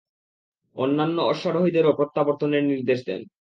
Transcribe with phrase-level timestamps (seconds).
[0.75, 3.21] অন্যান্য অশ্বারোহীদেরও প্রত্যাবর্তনের নির্দেশ দেন।